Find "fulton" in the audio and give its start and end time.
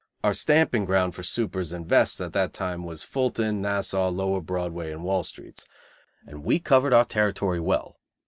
3.03-3.61